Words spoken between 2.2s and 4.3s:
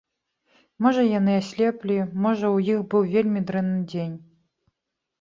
можа, у іх быў вельмі дрэнны дзень.